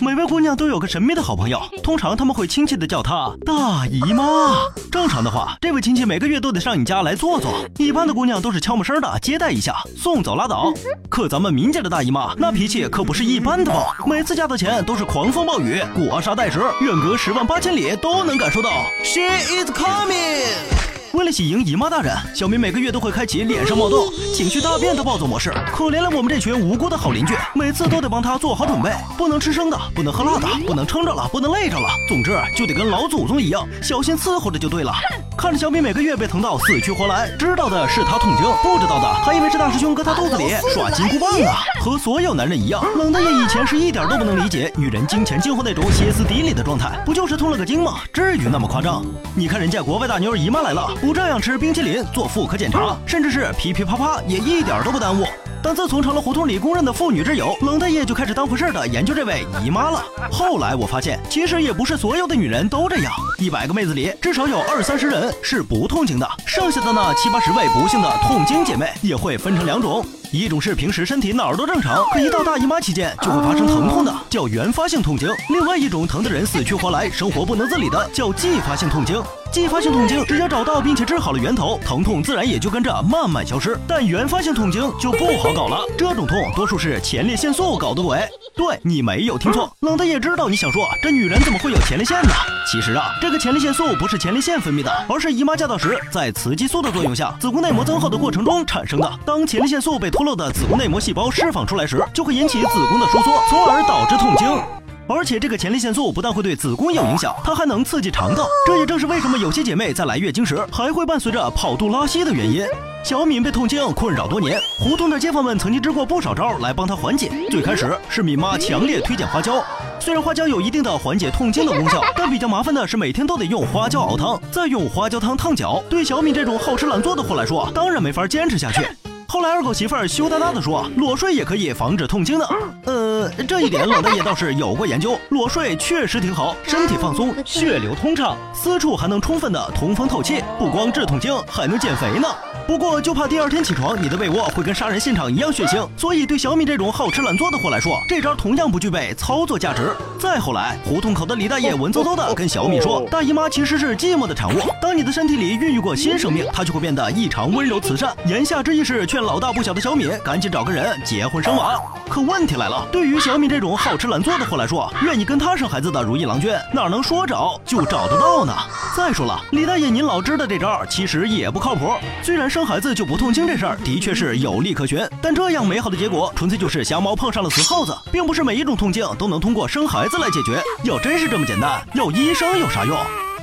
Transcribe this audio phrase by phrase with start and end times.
[0.00, 4.54] 每位姑娘都有个神秘的好朋友，通常他们会亲切的叫她大姨妈。
[4.92, 7.52] 正常的话，这位亲戚每个月都得上你家来坐坐。
[7.78, 10.72] 一般的姑娘都是悄没声的接待一下，送走拉倒。
[11.08, 18.70] 可咱们民间的大姨妈，那脾气可不是一般的暴，每次嫁的钱都是狂风暴雨，裹沙带石，远隔十万八千里都能感受到。
[19.02, 20.87] She is coming。
[21.14, 25.50] 为了喜迎姨妈大人，小明每个月都会开启脸上冒痘、情绪大变的暴走模式。
[25.72, 31.88] 可怜了我们这群无辜的好邻居，每次都得帮他做好准备，不能吃生的，不能喝辣的，不能撑着了，不能累着了。
[32.08, 34.92] 总之就得跟老祖宗一样，小心伺候着就对了。
[35.36, 41.46] 看着小米每个月被疼到死去活来，知道的是他痛经，不知道的还以为是大师兄搁他肚子里耍金箍棒呢。
[41.80, 48.00] 和所有男人一样，冷大爷以前是一点都不能理解女人经前经后那种歇斯底里的状态，不就是痛了个经吗？
[48.12, 49.02] 至于那么夸张？
[49.34, 55.24] 你看人家国外大妞姨妈来了，不照样吃冰淇淋、做妇科检查，甚至是噼噼啪啪也一点都不耽误。
[55.62, 60.04] 但自从成了胡同里公认的妇女之友，冷大爷就开始当回事的研究这位姨妈了。
[60.30, 70.04] 后来我发现，其实也不是所有的女人都这样，一百个妹子里至少有二三十人是不痛经的，剩下的那七八十位不幸的痛经姐妹也会分成两种。
[70.30, 79.22] 一种是平时身体哪儿都正常，可一到大姨妈期间就会发生疼痛的，叫原发性痛经；另外一种疼的人死去活来，生活不能自理的，叫继发性痛经。
[79.50, 83.78] 继发性痛经只要找到并且治好了源头，疼痛自然也就跟着慢慢消失。
[83.86, 88.18] 但原发性痛经就不好搞了，这种痛多数是前列腺素搞的鬼。
[88.58, 92.30] 对你没有听错，冷的也知道你想说这女人怎么会有前列腺呢？
[92.66, 99.08] 其实啊，这个前列腺素不是前列腺分泌的，而是姨妈驾到时在雌激素的作用下，子宫内膜增厚的过程中产生的。
[99.24, 104.87] 当前列腺素被脱落的子宫内膜细胞释放出来时，就会引起子宫的收缩，从而导致痛经。
[105.08, 108.46] 而且这个前列腺素不但会对子宫有影响，它还能刺激肠道。
[108.66, 112.66] 这也正是为什么有些姐妹在来月经时还会伴随着跑肚拉稀的原因。
[113.02, 117.32] 小敏被痛经困扰多年，胡同的街坊们曾经支过不少招来帮她缓解。
[117.50, 119.64] 最开始是敏妈强烈推荐花椒，
[119.98, 125.82] 虽然花椒有一定的缓解痛经的功效，但比较麻烦的是每天都得用花椒熬汤，再用花椒汤烫脚。
[125.88, 128.86] 对小敏这种好吃懒做的货来说，当然没法坚持下去。
[129.30, 132.48] 后来二狗媳妇儿羞答答的说，裸睡也可以防止痛经的。
[132.86, 133.07] 呃，
[133.46, 142.28] 这一点老大爷倒是有过研究， 裸睡确实挺好，身体放松，血流通畅，私处还能充分的通风透气，不光治痛经，还能减肥呢。
[142.66, 149.96] 不过就怕第二天起床，你的被窝会跟杀人现场一样血腥，所以对小米这种好吃懒做的货来说，这招同样不具备操作价值。
[150.20, 158.14] 再后来，胡同口的李大爷文绉绉的跟小米说，大姨妈其实是寂寞的产物，当你的身体里孕育过新生命，它就会变得异常温柔慈善。
[158.26, 161.80] 言下之意是劝老大不小的小米赶紧找个人结婚生娃。
[162.06, 168.54] 可问题来了，对于小米这种好吃懒做的货来说，愿意跟他生孩子的如意郎君哪能说找就找得到呢？
[168.96, 171.92] 再说了，李大爷您老支的这招其实也不靠谱，
[172.22, 180.62] 虽然生孩子就不痛经这事儿的确是有利可循，但这样美好的结果纯粹就是瞎猫碰上了死耗子，并不是每一种痛经都能通过生孩子来解决。
[180.84, 182.96] 要真是这么简单，要医生有啥用？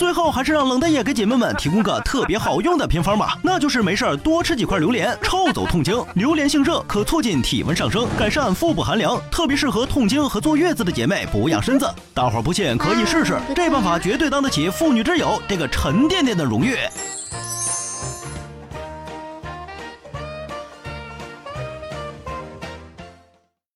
[0.00, 6.02] 最后还是让冷大爷给姐妹们提供个特别好用的偏方吧，那就是没事儿多吃几块榴莲，臭走痛经。
[6.14, 11.86] 榴莲性热，可促进体温上升，改善腹部寒凉，特别适合痛经和坐月子的姐妹补养身子。
[12.14, 16.78] 大伙儿不信可以试试，这办法绝对当得起妇女之友这个沉甸甸的荣誉。